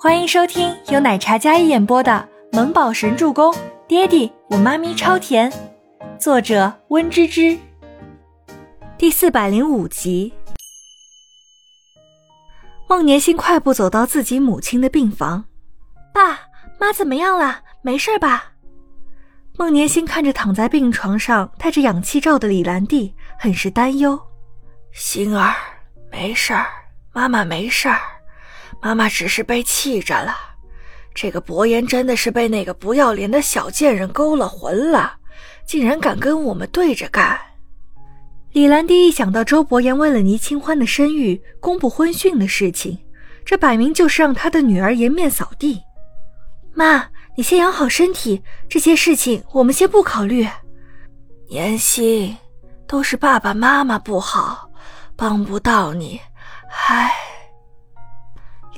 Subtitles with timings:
[0.00, 3.52] 欢迎收听由奶茶嘉一演播的《萌宝神助攻》，
[3.88, 5.52] 爹地我妈咪超甜，
[6.20, 7.58] 作者温芝芝。
[8.96, 10.32] 第四百零五集。
[12.88, 15.46] 孟年心快步走到自己母亲的病房，
[16.14, 16.42] 爸
[16.78, 17.62] 妈怎么样了？
[17.82, 18.52] 没事吧？
[19.56, 24.16] 孟年心看着躺在病床上戴着氧气罩的李兰娣，很是担忧。
[24.92, 25.56] 星儿，
[26.08, 26.68] 没事儿，
[27.12, 27.98] 妈妈没事儿。
[28.80, 30.36] 妈妈只是被气着了，
[31.14, 35.16] 这个伯言真的是被那个不要脸的小贱人勾了魂了，
[35.66, 37.38] 竟然敢跟我们对着干。
[38.52, 42.98] 李兰迪一想到周伯言为了倪清欢的声誉公布婚讯的事情，
[43.44, 45.82] 这摆明就是让他的女儿颜面扫地。
[46.72, 50.46] 妈，你先养好身体，这些事情我们先不考虑。
[51.50, 52.36] 年心，
[52.86, 54.70] 都是爸爸妈妈不好，
[55.16, 56.20] 帮不到你，
[56.86, 57.12] 唉。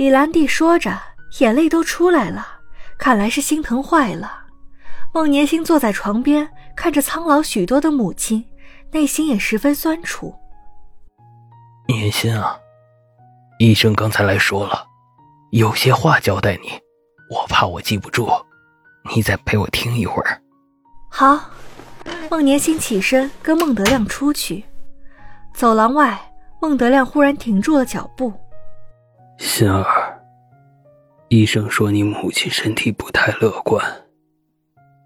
[0.00, 0.98] 李兰娣说着，
[1.40, 2.46] 眼泪都出来了，
[2.96, 4.46] 看来是心疼坏了。
[5.12, 8.42] 孟年星坐在床边，看着苍老许多的母亲，
[8.92, 10.34] 内心也十分酸楚。
[11.86, 12.58] 年心啊，
[13.58, 14.86] 医生刚才来说了，
[15.50, 16.70] 有些话交代你，
[17.28, 18.26] 我怕我记不住，
[19.14, 20.40] 你再陪我听一会儿。
[21.10, 21.38] 好。
[22.30, 24.64] 孟年星起身跟孟德亮出去，
[25.52, 26.18] 走廊外，
[26.58, 28.32] 孟德亮忽然停住了脚步。
[29.40, 30.22] 心儿，
[31.28, 33.82] 医生说你母亲身体不太乐观，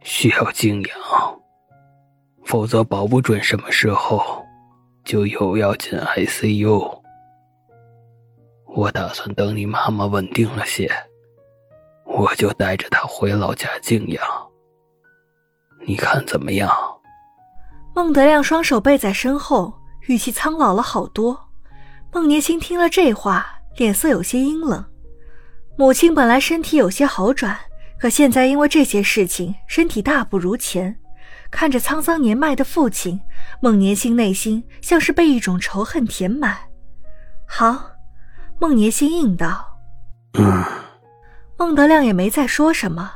[0.03, 1.41] 需要静养，
[2.45, 4.45] 否则保不准什么时候
[5.05, 7.01] 就又要进 ICU。
[8.67, 10.91] 我打算等你妈妈稳定了些，
[12.05, 14.21] 我就带着她回老家静养。
[15.87, 16.69] 你看怎么样？
[17.95, 19.73] 孟德亮双手背在身后，
[20.09, 21.39] 语气苍老了好多。
[22.13, 23.47] 孟年青听了这话。
[23.77, 24.85] 脸色有些阴冷，
[25.77, 27.59] 母亲本来身体有些好转，
[27.99, 30.97] 可现在因为这些事情，身体大不如前。
[31.51, 33.21] 看着沧桑年迈的父亲，
[33.61, 36.57] 孟年心内心像是被一种仇恨填满。
[37.47, 37.91] 好，
[38.61, 39.79] 孟年心应道。
[40.39, 40.65] 嗯。
[41.57, 43.11] 孟德亮也没再说什么。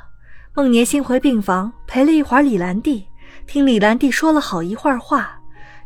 [0.55, 3.05] 孟年心回病房陪了一会儿李兰娣，
[3.47, 5.41] 听李兰娣说了好一会儿话，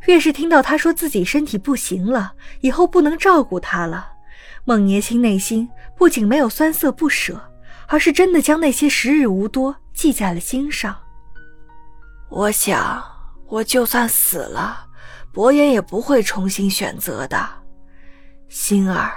[0.06, 4.11] 越是听到她说自己身体不行了，以后不能照顾她了。
[4.64, 7.40] 孟年星内心不仅没有酸涩不舍，
[7.88, 10.96] 而是真的将那些时日无多记在了心上。
[12.28, 13.04] 我想，
[13.48, 14.86] 我就算死了，
[15.32, 17.48] 伯言也不会重新选择的。
[18.48, 19.12] 心儿，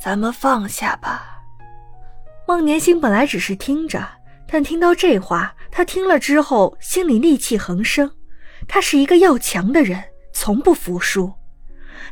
[0.00, 1.42] 咱们放下吧。
[2.46, 4.06] 孟年星本来只是听着，
[4.46, 8.08] 但听到这话，他听了之后心里戾气横生。
[8.68, 10.02] 他是一个要强的人，
[10.32, 11.32] 从不服输。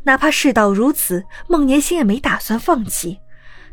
[0.05, 3.21] 哪怕事到如此，孟年心也没打算放弃。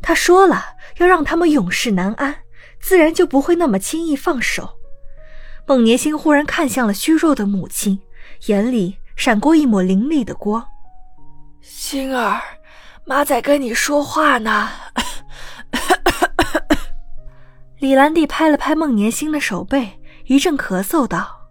[0.01, 0.63] 他说了
[0.97, 2.35] 要让他们永世难安，
[2.81, 4.77] 自然就不会那么轻易放手。
[5.67, 7.99] 孟年心忽然看向了虚弱的母亲，
[8.47, 10.65] 眼里闪过一抹凌厉的光。
[11.61, 12.41] 星儿，
[13.05, 14.69] 妈在跟你说话呢。
[17.77, 21.47] 李兰娣拍了拍孟年心的手背，一阵咳嗽道：“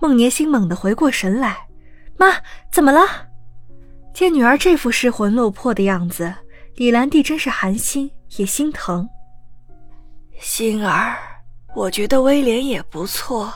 [0.00, 1.68] 孟年心猛地回过神来，
[2.16, 2.34] 妈，
[2.70, 3.00] 怎么了？”
[4.16, 6.34] 见女儿这副失魂落魄的样子，
[6.76, 9.06] 李兰娣真是寒心也心疼。
[10.40, 11.18] 心儿，
[11.74, 13.52] 我觉得威廉也不错，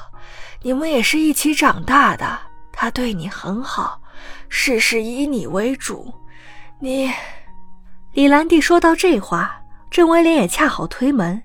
[0.61, 2.39] 你们也是一起长大的，
[2.75, 4.03] 他对你很好，
[4.51, 6.13] 事事以你为主。
[6.79, 7.11] 你，
[8.13, 11.43] 李兰娣说到这话，郑威廉也恰好推门，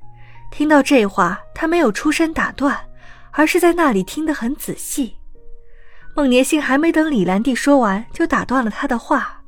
[0.52, 2.78] 听到这话，他没有出声打断，
[3.32, 5.16] 而是在那里听得很仔细。
[6.16, 9.44] 孟年星还没等李兰娣说完，就打断了她的话：“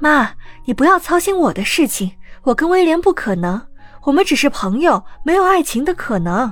[0.00, 0.32] 妈，
[0.64, 2.12] 你不要操心我的事情，
[2.44, 3.60] 我跟威廉不可能，
[4.04, 6.50] 我们只是朋友，没有爱情的可能。”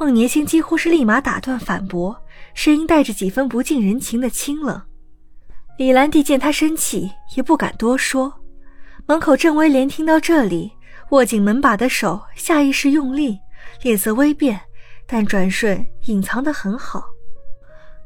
[0.00, 2.18] 孟年星几乎是立马打断反驳，
[2.54, 4.80] 声音带着几分不近人情的清冷。
[5.76, 8.32] 李兰娣见他生气，也不敢多说。
[9.06, 10.72] 门口郑威廉听到这里，
[11.10, 13.38] 握紧门把的手下意识用力，
[13.82, 14.58] 脸色微变，
[15.06, 17.04] 但转瞬隐藏得很好。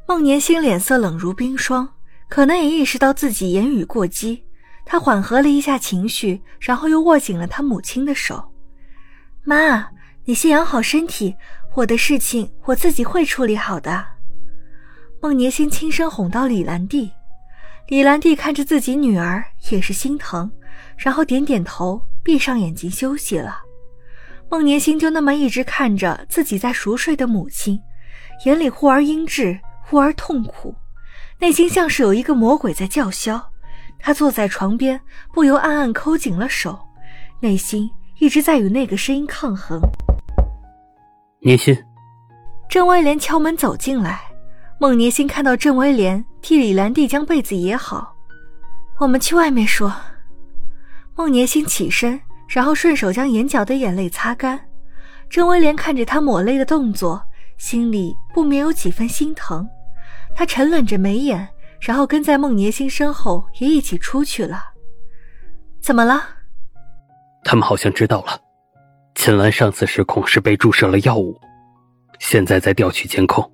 [0.09, 1.87] 孟年心脸色冷如冰霜，
[2.31, 4.43] 可能也意识到自己言语过激，
[4.87, 8.51] 他缓和了一下情绪，然后又握紧了他母亲的手。
[9.45, 9.87] 妈，
[10.25, 11.37] 你先养好身体，
[11.75, 14.03] 我的事情我自己会处理好的。
[15.21, 17.11] 孟年心轻声哄到李兰娣，
[17.89, 20.51] 李兰娣看着自己女儿也是心疼，
[20.97, 23.59] 然后点点头，闭上眼睛休息了。
[24.49, 27.79] 孟年心就那么一直看着自己在熟睡的母亲，
[28.47, 29.61] 眼里忽而阴鸷。
[29.91, 30.75] 忽而痛苦，
[31.39, 33.43] 内心像是有一个魔鬼在叫嚣。
[33.99, 35.01] 他坐在床边，
[35.33, 36.79] 不由暗暗抠紧了手，
[37.41, 39.81] 内心一直在与那个声音抗衡。
[41.41, 41.75] 年心，
[42.69, 44.21] 郑威廉敲门走进来，
[44.79, 48.15] 孟年心看到郑威廉替李兰娣将被子掖好，
[48.99, 49.91] 我们去外面说。
[51.17, 54.61] 孟年心起身，然后顺手将眼角的眼泪擦干。
[55.31, 57.23] 郑威廉看着他抹泪的动作，
[57.57, 59.69] 心里不免有几分心疼。
[60.39, 61.49] 他沉冷着眉眼，
[61.81, 64.67] 然后跟在孟年星身后也一起出去了。
[65.81, 66.23] 怎么了？
[67.43, 68.41] 他们好像知道了，
[69.17, 71.37] 秦岚上次失控是被注射了药物，
[72.21, 73.51] 现在在调取监控。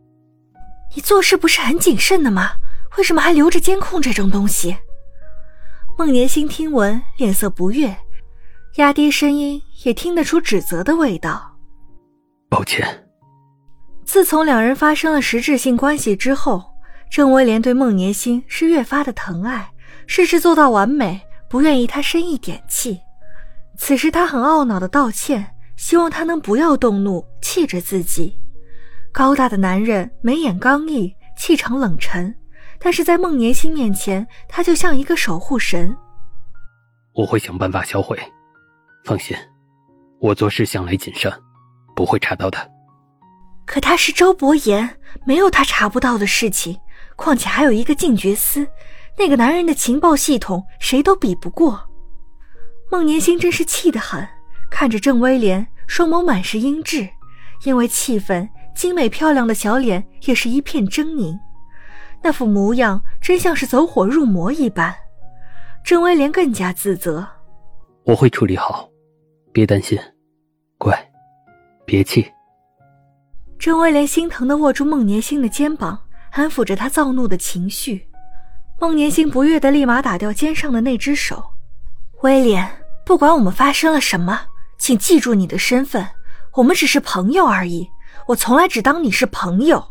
[0.95, 2.51] 你做事不是很谨慎的吗？
[2.99, 4.77] 为什么还留着监控这种东西？
[5.97, 7.97] 孟年星听闻，脸色不悦，
[8.75, 11.57] 压低声音，也听得出指责的味道。
[12.51, 12.87] 抱歉。
[14.05, 16.63] 自从两人发生了实质性关系之后，
[17.11, 19.71] 郑威廉对孟年心是越发的疼爱，
[20.07, 23.01] 事事做到完美，不愿意他生一点气。
[23.77, 28.37] 此时他很懊恼的道歉，希望他能不要动怒，气着自己。
[29.13, 32.35] 高大的男人，眉眼刚毅，气场冷沉。
[32.81, 35.97] 但是在孟年心面前，他就像一个守护神。
[37.15, 38.19] 我会想办法销毁，
[39.05, 39.37] 放心，
[40.21, 41.33] 我做事向来谨慎，
[41.95, 42.59] 不会查到的。
[43.65, 46.77] 可他是周伯言，没有他查不到的事情。
[47.17, 48.67] 况且还有一个禁觉司，
[49.19, 51.89] 那个男人的情报系统谁都比不过。
[52.91, 54.27] 孟年星真是气得很，
[54.71, 57.09] 看着郑威廉，双眸满是阴鸷，
[57.65, 61.39] 因为气愤，精美漂亮的小脸也是一片狰狞。
[62.23, 64.95] 那副模样真像是走火入魔一般，
[65.85, 67.27] 郑威廉更加自责。
[68.05, 68.89] 我会处理好，
[69.53, 69.99] 别担心，
[70.79, 70.97] 乖，
[71.85, 72.27] 别气。
[73.59, 75.99] 郑威廉心疼的握住孟年星的肩膀，
[76.35, 78.09] 安抚着他躁怒的情绪。
[78.81, 81.43] 孟年星不悦的立马打掉肩上的那只手。
[82.23, 82.69] 威廉，
[83.07, 84.41] 不管我们发生了什么，
[84.77, 86.05] 请记住你的身份，
[86.55, 87.89] 我们只是朋友而已。
[88.27, 89.85] 我从来只当你是朋友。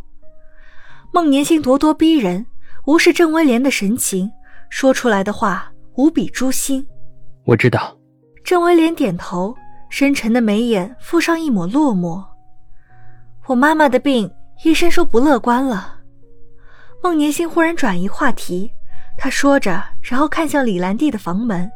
[1.13, 2.45] 孟年星咄咄逼人，
[2.85, 4.29] 无视郑威廉的神情，
[4.69, 6.85] 说出来的话无比诛心。
[7.45, 7.97] 我知道。
[8.43, 9.55] 郑威廉点头，
[9.89, 12.21] 深沉的眉眼附上一抹落寞。
[13.45, 14.29] 我妈妈的病，
[14.65, 15.92] 医生说不乐观了。
[17.03, 18.71] 孟年星忽然转移话题，
[19.17, 21.69] 他说着，然后看向李兰娣的房门。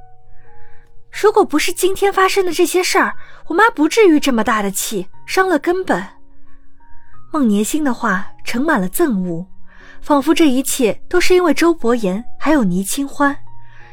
[1.21, 3.13] 如果不是今天发生的这些事儿，
[3.47, 6.01] 我妈不至于这么大的气，伤了根本。
[7.29, 9.45] 孟年星的话盛满了憎恶，
[10.01, 13.37] 仿佛这一切都是因为周伯言还有倪清欢，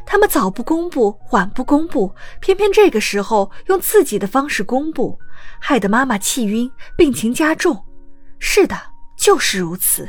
[0.06, 5.18] 他们早不公布，晚不公布，偏偏这个时候用自己的方式公布，
[5.58, 7.84] 害得妈妈气晕，病情加重。
[8.38, 8.80] 是的，
[9.18, 10.08] 就是如此。